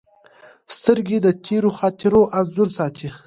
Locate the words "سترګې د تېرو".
0.75-1.69